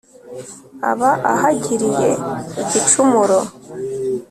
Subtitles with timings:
[0.91, 2.09] aba ahagiriye
[2.61, 3.39] igicumuro.